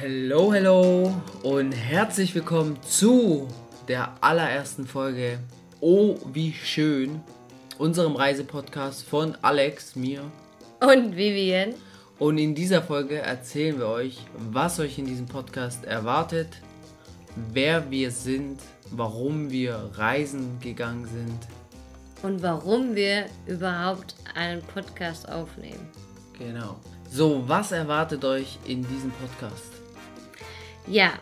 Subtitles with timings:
[0.00, 1.12] Hello, hello
[1.42, 3.48] und herzlich willkommen zu
[3.88, 5.40] der allerersten Folge
[5.80, 7.20] Oh, wie schön,
[7.78, 10.22] unserem Reisepodcast von Alex, mir
[10.80, 11.74] und Vivian.
[12.20, 14.18] Und in dieser Folge erzählen wir euch,
[14.52, 16.60] was euch in diesem Podcast erwartet,
[17.52, 18.60] wer wir sind,
[18.92, 21.40] warum wir reisen gegangen sind
[22.22, 25.88] und warum wir überhaupt einen Podcast aufnehmen.
[26.38, 26.76] Genau.
[27.10, 29.77] So, was erwartet euch in diesem Podcast?
[30.90, 31.12] Ja,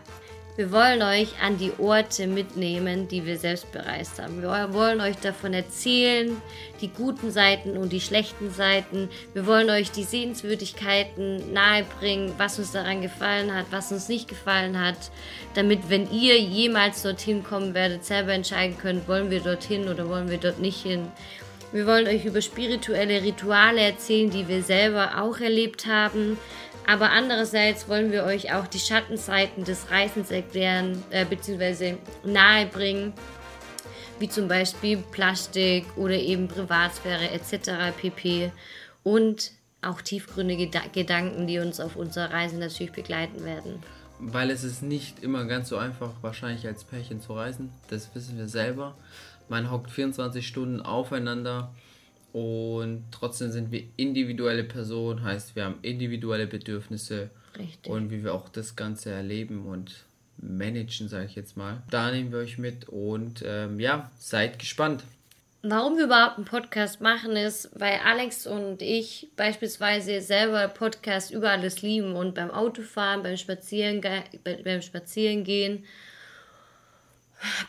[0.54, 4.40] wir wollen euch an die Orte mitnehmen, die wir selbst bereist haben.
[4.40, 6.40] Wir wollen euch davon erzählen,
[6.80, 9.10] die guten Seiten und die schlechten Seiten.
[9.34, 14.80] Wir wollen euch die Sehenswürdigkeiten nahebringen, was uns daran gefallen hat, was uns nicht gefallen
[14.80, 15.10] hat,
[15.54, 20.30] damit, wenn ihr jemals dorthin kommen werdet, selber entscheiden könnt, wollen wir dorthin oder wollen
[20.30, 21.10] wir dort nicht hin.
[21.72, 26.38] Wir wollen euch über spirituelle Rituale erzählen, die wir selber auch erlebt haben.
[26.86, 31.96] Aber andererseits wollen wir euch auch die Schattenseiten des Reisens erklären äh, bzw.
[32.24, 33.12] nahebringen,
[34.20, 37.96] wie zum Beispiel Plastik oder eben Privatsphäre etc.
[38.00, 38.52] pp.
[39.02, 39.50] Und
[39.82, 43.82] auch tiefgründige Gedanken, die uns auf unserer Reise natürlich begleiten werden.
[44.18, 47.72] Weil es ist nicht immer ganz so einfach, wahrscheinlich als Pärchen zu reisen.
[47.90, 48.96] Das wissen wir selber.
[49.48, 51.72] Man hockt 24 Stunden aufeinander
[52.36, 57.90] und trotzdem sind wir individuelle Personen, heißt wir haben individuelle Bedürfnisse Richtig.
[57.90, 60.04] und wie wir auch das Ganze erleben und
[60.36, 61.82] managen, sage ich jetzt mal.
[61.90, 65.02] Da nehmen wir euch mit und ähm, ja, seid gespannt.
[65.62, 71.52] Warum wir überhaupt einen Podcast machen, ist, weil Alex und ich beispielsweise selber Podcast über
[71.52, 74.02] alles lieben und beim Autofahren, beim Spazieren,
[74.44, 75.86] beim Spazierengehen,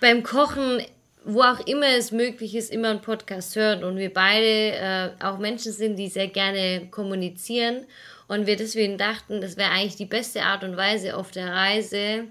[0.01, 0.81] beim Kochen
[1.27, 5.37] wo auch immer es möglich ist, immer einen Podcast hören und wir beide äh, auch
[5.39, 7.85] Menschen sind, die sehr gerne kommunizieren
[8.29, 12.23] und wir deswegen dachten, das wäre eigentlich die beste Art und Weise auf der Reise,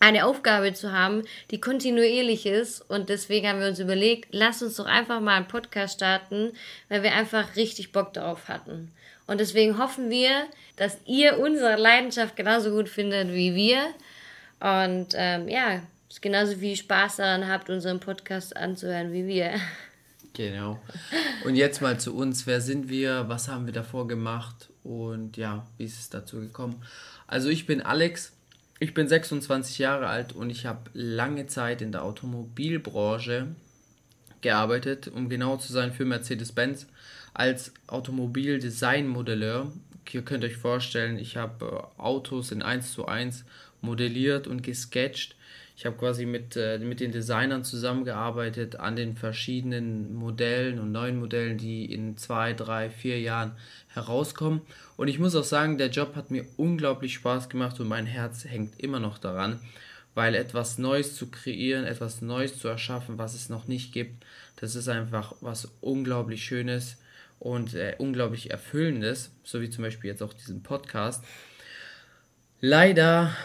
[0.00, 4.76] eine Aufgabe zu haben, die kontinuierlich ist und deswegen haben wir uns überlegt, lass uns
[4.76, 6.52] doch einfach mal einen Podcast starten,
[6.90, 8.92] weil wir einfach richtig Bock darauf hatten.
[9.26, 10.44] Und deswegen hoffen wir,
[10.76, 13.78] dass ihr unsere Leidenschaft genauso gut findet wie wir.
[14.60, 15.80] Und ähm, ja,
[16.22, 19.54] genauso viel Spaß daran habt, unseren Podcast anzuhören wie wir.
[20.32, 20.78] Genau.
[21.44, 22.46] Und jetzt mal zu uns.
[22.46, 23.28] Wer sind wir?
[23.28, 24.68] Was haben wir davor gemacht?
[24.82, 26.82] Und ja, wie ist es dazu gekommen?
[27.26, 28.32] Also ich bin Alex.
[28.78, 33.48] Ich bin 26 Jahre alt und ich habe lange Zeit in der Automobilbranche
[34.42, 36.86] gearbeitet, um genau zu sein für Mercedes-Benz
[37.32, 39.72] als Automobildesign-Modelleur.
[40.12, 43.44] Ihr könnt euch vorstellen, ich habe äh, Autos in 1 zu 1
[43.80, 45.35] modelliert und gesketcht
[45.76, 51.20] ich habe quasi mit, äh, mit den Designern zusammengearbeitet an den verschiedenen Modellen und neuen
[51.20, 53.52] Modellen, die in zwei, drei, vier Jahren
[53.88, 54.62] herauskommen.
[54.96, 58.46] Und ich muss auch sagen, der Job hat mir unglaublich Spaß gemacht und mein Herz
[58.46, 59.60] hängt immer noch daran,
[60.14, 64.24] weil etwas Neues zu kreieren, etwas Neues zu erschaffen, was es noch nicht gibt,
[64.56, 66.96] das ist einfach was unglaublich Schönes
[67.38, 71.22] und äh, unglaublich Erfüllendes, so wie zum Beispiel jetzt auch diesen Podcast.
[72.62, 73.36] Leider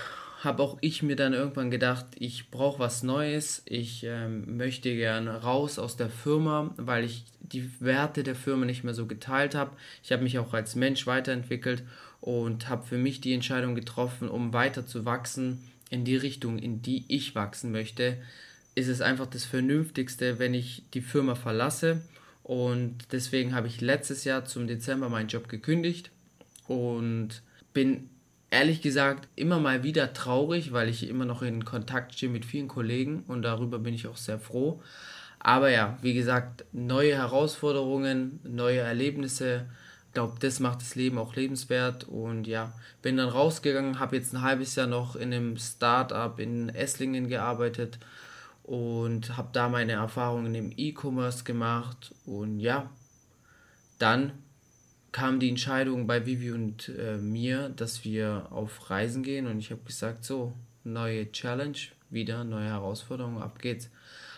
[0.44, 3.62] habe auch ich mir dann irgendwann gedacht, ich brauche was Neues.
[3.66, 8.84] Ich ähm, möchte gerne raus aus der Firma, weil ich die Werte der Firma nicht
[8.84, 9.72] mehr so geteilt habe.
[10.03, 11.84] Ich habe mich auch als Mensch weiterentwickelt
[12.22, 15.59] und habe für mich die Entscheidung getroffen, um weiter zu wachsen
[15.91, 18.18] in die Richtung, in die ich wachsen möchte.
[18.74, 22.01] Ist es einfach das Vernünftigste, wenn ich die Firma verlasse.
[22.41, 26.09] Und deswegen habe ich letztes Jahr zum Dezember meinen Job gekündigt
[26.68, 27.44] und
[27.74, 28.09] bin
[28.51, 32.67] ehrlich gesagt immer mal wieder traurig, weil ich immer noch in Kontakt stehe mit vielen
[32.67, 34.81] Kollegen und darüber bin ich auch sehr froh.
[35.39, 39.66] Aber ja, wie gesagt, neue Herausforderungen, neue Erlebnisse.
[40.07, 42.03] Ich glaube, das macht das Leben auch lebenswert.
[42.03, 46.69] Und ja, bin dann rausgegangen, habe jetzt ein halbes Jahr noch in einem Startup in
[46.69, 47.97] Esslingen gearbeitet
[48.63, 52.13] und habe da meine Erfahrungen im E-Commerce gemacht.
[52.25, 52.91] Und ja,
[53.97, 54.33] dann
[55.11, 59.71] kam die Entscheidung bei Vivi und äh, mir, dass wir auf Reisen gehen und ich
[59.71, 60.53] habe gesagt, so,
[60.83, 61.77] neue Challenge,
[62.09, 63.89] wieder neue Herausforderungen, ab geht's.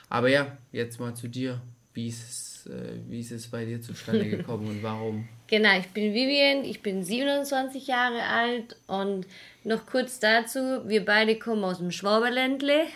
[0.10, 1.62] Aber ja, jetzt mal zu dir.
[1.94, 5.28] Wie ist es, äh, wie ist es bei dir zustande gekommen und warum?
[5.54, 9.28] Genau, ich bin Vivian, ich bin 27 Jahre alt und
[9.64, 12.88] noch kurz dazu, wir beide kommen aus dem Schwaberländle.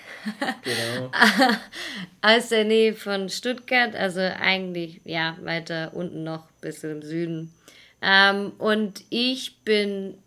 [0.63, 1.11] Genau.
[2.23, 7.53] aus der Nähe von Stuttgart, also eigentlich, ja, weiter unten noch, bis im Süden.
[8.01, 10.17] Ähm, und ich bin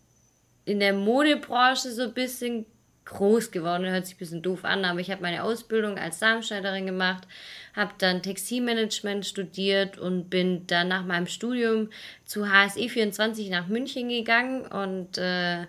[0.67, 2.65] in der Modebranche so ein bisschen
[3.11, 3.87] groß geworden.
[3.87, 7.29] Hört sich ein bisschen doof an, aber ich habe meine Ausbildung als Darmschneiderin gemacht,
[7.75, 11.91] habe dann Textilmanagement studiert und bin dann nach meinem Studium
[12.25, 15.67] zu HSE 24 nach München gegangen und äh,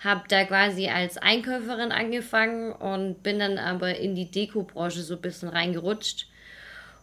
[0.00, 5.20] habe da quasi als Einkäuferin angefangen und bin dann aber in die Dekobranche so ein
[5.20, 6.26] bisschen reingerutscht.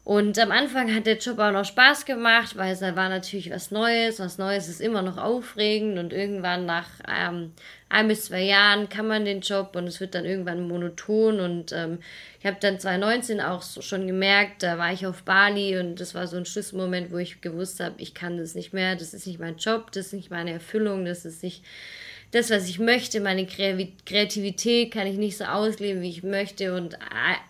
[0.07, 3.71] Und am Anfang hat der Job auch noch Spaß gemacht, weil es war natürlich was
[3.71, 4.21] Neues.
[4.21, 7.51] Was Neues ist immer noch aufregend und irgendwann nach ähm,
[7.89, 11.41] ein bis zwei Jahren kann man den Job und es wird dann irgendwann monoton.
[11.41, 11.99] Und ähm,
[12.39, 16.15] ich habe dann 2019 auch so schon gemerkt, da war ich auf Bali und das
[16.15, 19.27] war so ein Schlüsselmoment, wo ich gewusst habe, ich kann das nicht mehr, das ist
[19.27, 21.65] nicht mein Job, das ist nicht meine Erfüllung, das ist nicht
[22.31, 26.97] das, was ich möchte, meine Kreativität kann ich nicht so ausleben, wie ich möchte und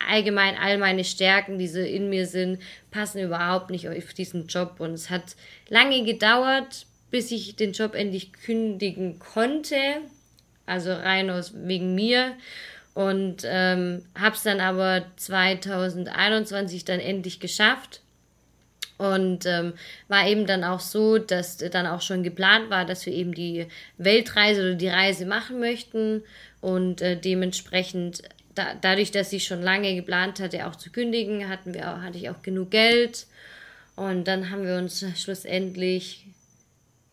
[0.07, 2.59] allgemein all meine Stärken, die so in mir sind,
[2.91, 4.75] passen überhaupt nicht auf diesen Job.
[4.79, 5.35] Und es hat
[5.69, 9.77] lange gedauert, bis ich den Job endlich kündigen konnte,
[10.67, 12.33] also rein aus wegen mir.
[12.93, 18.01] Und ähm, habe es dann aber 2021 dann endlich geschafft
[18.97, 19.73] und ähm,
[20.07, 23.67] war eben dann auch so, dass dann auch schon geplant war, dass wir eben die
[23.97, 26.23] Weltreise oder die Reise machen möchten.
[26.61, 28.23] Und äh, dementsprechend,
[28.55, 32.17] da, dadurch, dass ich schon lange geplant hatte, auch zu kündigen, hatten wir auch, hatte
[32.17, 33.27] ich auch genug Geld.
[33.95, 36.25] Und dann haben wir uns schlussendlich,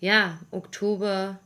[0.01, 1.39] ja, Oktober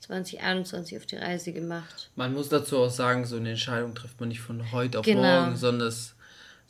[0.00, 2.10] 2021 auf die Reise gemacht.
[2.16, 5.22] Man muss dazu auch sagen, so eine Entscheidung trifft man nicht von heute auf genau.
[5.22, 6.14] morgen, sondern es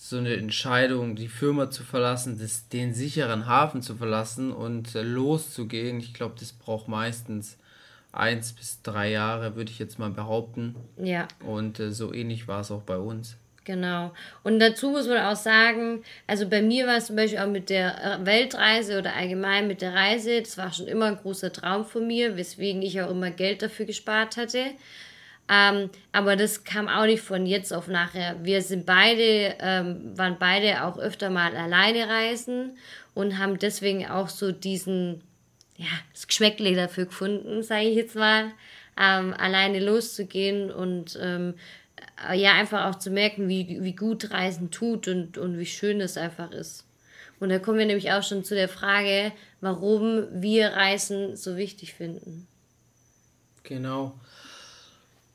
[0.02, 5.02] so eine Entscheidung, die Firma zu verlassen, das, den sicheren Hafen zu verlassen und äh,
[5.02, 7.58] loszugehen, ich glaube, das braucht meistens
[8.10, 10.74] eins bis drei Jahre, würde ich jetzt mal behaupten.
[10.96, 11.28] Ja.
[11.44, 13.36] Und äh, so ähnlich war es auch bei uns.
[13.64, 14.14] Genau.
[14.42, 17.68] Und dazu muss man auch sagen, also bei mir war es zum Beispiel auch mit
[17.68, 21.84] der äh, Weltreise oder allgemein mit der Reise, das war schon immer ein großer Traum
[21.84, 24.64] von mir, weswegen ich auch immer Geld dafür gespart hatte.
[25.50, 28.36] Ähm, aber das kam auch nicht von jetzt auf nachher.
[28.44, 32.78] Wir sind beide, ähm, waren beide auch öfter mal alleine reisen
[33.14, 35.22] und haben deswegen auch so diesen,
[35.76, 38.52] ja, das Geschmäckle dafür gefunden, sage ich jetzt mal,
[38.96, 41.54] ähm, alleine loszugehen und ähm,
[42.30, 46.00] äh, ja, einfach auch zu merken, wie, wie gut Reisen tut und, und wie schön
[46.00, 46.84] es einfach ist.
[47.40, 51.94] Und da kommen wir nämlich auch schon zu der Frage, warum wir Reisen so wichtig
[51.94, 52.46] finden.
[53.64, 54.14] Genau.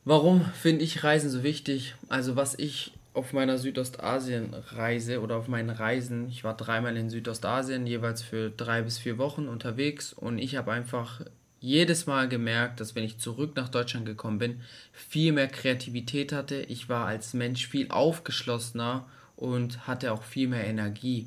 [0.08, 1.96] Warum finde ich Reisen so wichtig?
[2.10, 7.88] Also was ich auf meiner Südostasien-Reise oder auf meinen Reisen, ich war dreimal in Südostasien,
[7.88, 11.22] jeweils für drei bis vier Wochen unterwegs und ich habe einfach
[11.60, 14.62] jedes Mal gemerkt, dass wenn ich zurück nach Deutschland gekommen bin,
[14.94, 16.58] viel mehr Kreativität hatte.
[16.58, 21.26] Ich war als Mensch viel aufgeschlossener und hatte auch viel mehr Energie,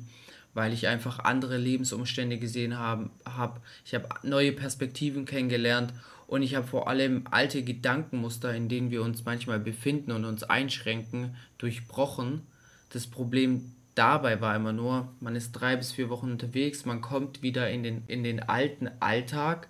[0.53, 3.09] weil ich einfach andere Lebensumstände gesehen habe.
[3.25, 3.61] Hab.
[3.83, 5.91] Ich habe neue Perspektiven kennengelernt
[6.29, 10.43] und ich habe vor allem alte Gedankenmuster, in denen wir uns manchmal befinden und uns
[10.43, 12.41] einschränken, durchbrochen.
[12.91, 17.41] Das Problem dabei war immer nur, man ist drei bis vier Wochen unterwegs, man kommt
[17.41, 19.69] wieder in den, in den alten Alltag,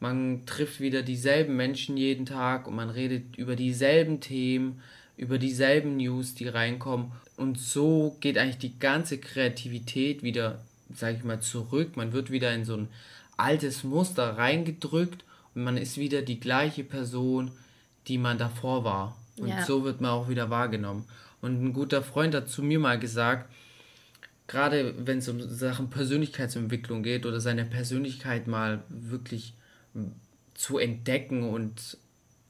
[0.00, 4.80] man trifft wieder dieselben Menschen jeden Tag und man redet über dieselben Themen,
[5.16, 7.12] über dieselben News, die reinkommen.
[7.36, 11.96] Und so geht eigentlich die ganze Kreativität wieder, sage ich mal, zurück.
[11.96, 12.88] Man wird wieder in so ein
[13.36, 17.52] altes Muster reingedrückt man ist wieder die gleiche Person,
[18.08, 19.16] die man davor war.
[19.38, 19.64] Und ja.
[19.64, 21.04] so wird man auch wieder wahrgenommen.
[21.40, 23.50] Und ein guter Freund hat zu mir mal gesagt,
[24.46, 29.54] gerade wenn es um Sachen Persönlichkeitsentwicklung geht oder seine Persönlichkeit mal wirklich
[30.54, 31.98] zu entdecken und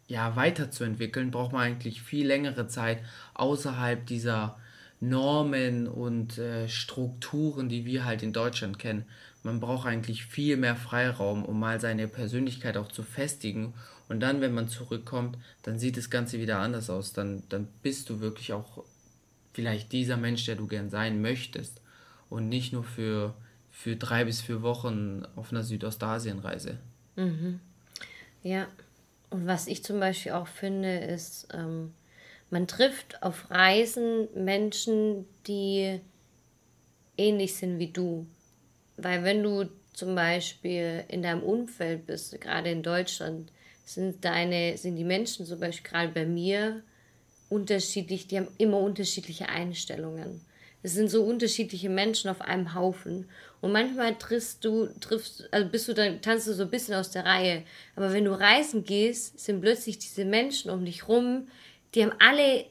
[0.06, 2.98] ja weiterzuentwickeln, braucht man eigentlich viel längere Zeit
[3.34, 4.58] außerhalb dieser
[5.00, 9.04] Normen und äh, Strukturen, die wir halt in Deutschland kennen
[9.44, 13.74] man braucht eigentlich viel mehr Freiraum, um mal seine Persönlichkeit auch zu festigen.
[14.08, 17.12] Und dann, wenn man zurückkommt, dann sieht das Ganze wieder anders aus.
[17.12, 18.84] Dann, dann bist du wirklich auch
[19.52, 21.82] vielleicht dieser Mensch, der du gern sein möchtest.
[22.30, 23.34] Und nicht nur für,
[23.70, 26.78] für drei bis vier Wochen auf einer Südostasienreise.
[27.16, 27.60] Mhm.
[28.42, 28.66] Ja,
[29.28, 31.92] und was ich zum Beispiel auch finde, ist, ähm,
[32.50, 36.00] man trifft auf Reisen Menschen, die
[37.18, 38.26] ähnlich sind wie du.
[38.96, 43.50] Weil wenn du zum Beispiel in deinem Umfeld bist, gerade in Deutschland,
[43.84, 46.82] sind deine, sind die Menschen zum Beispiel gerade bei mir
[47.48, 50.40] unterschiedlich, die haben immer unterschiedliche Einstellungen.
[50.82, 53.26] Es sind so unterschiedliche Menschen auf einem Haufen.
[53.62, 57.10] Und manchmal triffst du, triffst, also bist du dann, tanzt du so ein bisschen aus
[57.10, 57.62] der Reihe.
[57.96, 61.48] Aber wenn du reisen gehst, sind plötzlich diese Menschen um dich rum,
[61.94, 62.66] die haben alle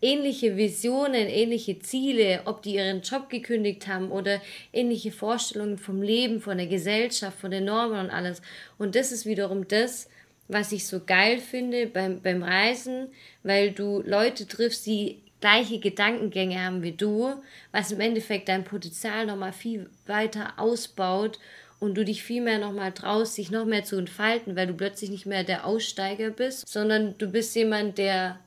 [0.00, 4.40] ähnliche Visionen, ähnliche Ziele, ob die ihren Job gekündigt haben oder
[4.72, 8.42] ähnliche Vorstellungen vom Leben, von der Gesellschaft, von den Normen und alles.
[8.78, 10.08] Und das ist wiederum das,
[10.48, 13.08] was ich so geil finde beim, beim Reisen,
[13.42, 17.32] weil du Leute triffst, die gleiche Gedankengänge haben wie du,
[17.72, 21.38] was im Endeffekt dein Potenzial nochmal viel weiter ausbaut
[21.78, 25.10] und du dich viel mehr nochmal traust, sich noch mehr zu entfalten, weil du plötzlich
[25.10, 28.38] nicht mehr der Aussteiger bist, sondern du bist jemand, der,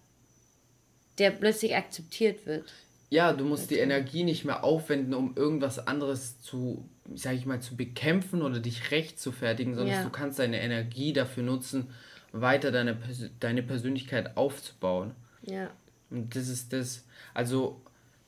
[1.17, 2.71] der plötzlich akzeptiert wird.
[3.09, 7.61] Ja, du musst die Energie nicht mehr aufwenden, um irgendwas anderes zu, sag ich mal,
[7.61, 10.03] zu bekämpfen oder dich recht zu fertigen, sondern ja.
[10.03, 11.89] du kannst deine Energie dafür nutzen,
[12.31, 12.97] weiter deine,
[13.39, 15.11] deine Persönlichkeit aufzubauen.
[15.43, 15.69] Ja.
[16.09, 17.05] Und das ist das,
[17.35, 17.81] also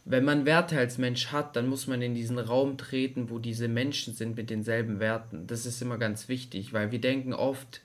[0.05, 3.67] wenn man Werte als Mensch hat, dann muss man in diesen Raum treten, wo diese
[3.67, 5.47] Menschen sind mit denselben Werten.
[5.47, 7.81] Das ist immer ganz wichtig, weil wir denken oft,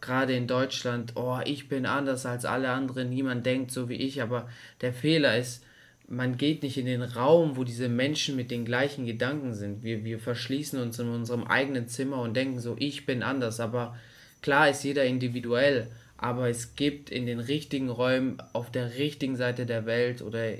[0.00, 4.22] gerade in Deutschland, oh, ich bin anders als alle anderen, niemand denkt so wie ich,
[4.22, 4.48] aber
[4.80, 5.64] der Fehler ist,
[6.08, 9.82] man geht nicht in den Raum, wo diese Menschen mit den gleichen Gedanken sind.
[9.82, 13.96] Wir, wir verschließen uns in unserem eigenen Zimmer und denken so, ich bin anders, aber
[14.42, 19.66] klar ist jeder individuell, aber es gibt in den richtigen Räumen auf der richtigen Seite
[19.66, 20.52] der Welt oder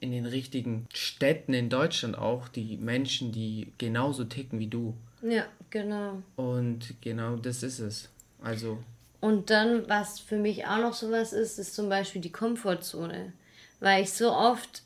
[0.00, 4.94] in den richtigen Städten in Deutschland auch die Menschen, die genauso ticken wie du.
[5.22, 6.22] Ja, genau.
[6.36, 8.08] Und genau das ist es.
[8.42, 8.78] Also.
[9.20, 13.32] Und dann, was für mich auch noch sowas ist, ist zum Beispiel die Komfortzone.
[13.80, 14.82] Weil ich so oft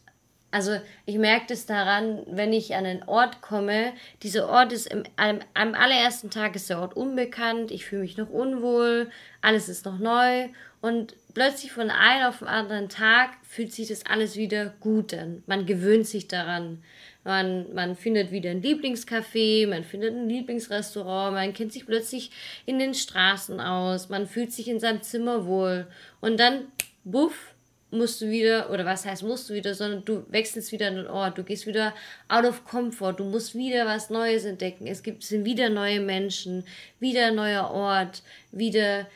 [0.52, 3.94] also ich merke das daran, wenn ich an einen Ort komme.
[4.22, 7.70] Dieser Ort ist im, am, am allerersten Tag ist der Ort unbekannt.
[7.70, 9.10] Ich fühle mich noch unwohl.
[9.40, 10.48] Alles ist noch neu.
[10.82, 15.42] Und plötzlich von einem auf den anderen Tag fühlt sich das alles wieder gut an.
[15.46, 16.84] Man gewöhnt sich daran.
[17.24, 22.30] Man, man findet wieder ein Lieblingscafé, man findet ein Lieblingsrestaurant, man kennt sich plötzlich
[22.66, 25.86] in den Straßen aus, man fühlt sich in seinem Zimmer wohl.
[26.20, 26.66] Und dann,
[27.04, 27.52] buff,
[27.92, 31.06] musst du wieder, oder was heißt musst du wieder, sondern du wechselst wieder an den
[31.06, 31.94] Ort, du gehst wieder
[32.28, 34.86] out of comfort, du musst wieder was Neues entdecken.
[34.86, 36.64] Es gibt sind wieder neue Menschen,
[36.98, 39.06] wieder ein neuer Ort, wieder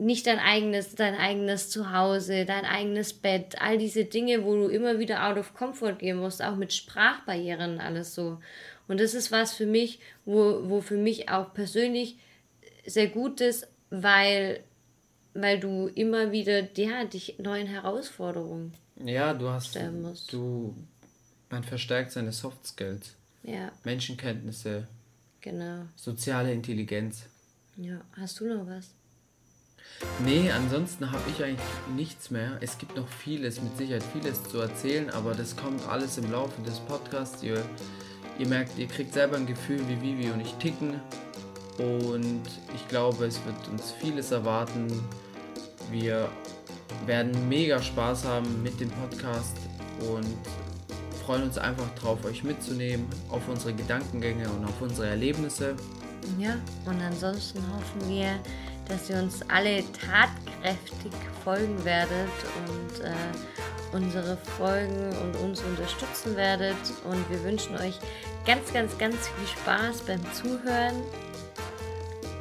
[0.00, 4.98] nicht dein eigenes, dein eigenes Zuhause, dein eigenes Bett, all diese Dinge, wo du immer
[4.98, 8.38] wieder out of comfort gehen musst, auch mit Sprachbarrieren alles so.
[8.88, 12.16] Und das ist was für mich, wo, wo für mich auch persönlich
[12.86, 14.64] sehr gut ist, weil
[15.32, 18.72] weil du immer wieder ja, dich neuen Herausforderungen
[19.04, 20.32] ja, du hast, stellen musst.
[20.32, 20.74] Du,
[21.50, 23.14] man verstärkt seine Soft Skills.
[23.42, 23.72] Ja.
[23.84, 24.86] Menschenkenntnisse.
[25.40, 25.86] Genau.
[25.96, 27.26] Soziale Intelligenz.
[27.76, 28.90] Ja, hast du noch was?
[30.24, 31.60] Nee, ansonsten habe ich eigentlich
[31.96, 32.58] nichts mehr.
[32.60, 36.60] Es gibt noch vieles, mit Sicherheit vieles zu erzählen, aber das kommt alles im Laufe
[36.62, 37.42] des Podcasts.
[37.42, 37.64] Ihr,
[38.38, 41.00] ihr merkt, ihr kriegt selber ein Gefühl, wie Vivi und ich ticken.
[41.78, 42.42] Und
[42.74, 44.88] ich glaube, es wird uns vieles erwarten.
[45.90, 46.28] Wir
[47.06, 49.56] werden mega Spaß haben mit dem Podcast
[50.00, 50.26] und
[51.24, 55.76] freuen uns einfach drauf, euch mitzunehmen auf unsere Gedankengänge und auf unsere Erlebnisse.
[56.38, 58.38] Ja, und ansonsten hoffen wir,
[58.90, 61.12] dass ihr uns alle tatkräftig
[61.44, 62.28] folgen werdet
[62.68, 66.76] und äh, unsere Folgen und uns unterstützen werdet.
[67.04, 67.98] Und wir wünschen euch
[68.44, 70.94] ganz, ganz, ganz viel Spaß beim Zuhören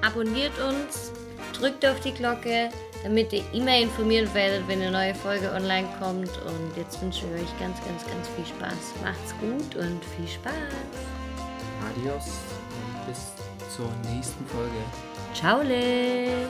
[0.01, 1.12] abonniert uns,
[1.53, 2.70] drückt auf die Glocke,
[3.03, 6.29] damit ihr immer informiert werdet, wenn eine neue Folge online kommt.
[6.46, 9.01] Und jetzt wünschen wir euch ganz, ganz, ganz viel Spaß.
[9.03, 10.53] Macht's gut und viel Spaß.
[11.89, 13.34] Adios und bis
[13.75, 15.09] zur nächsten Folge.
[15.33, 15.63] ¡Chao!
[15.63, 16.48] Les!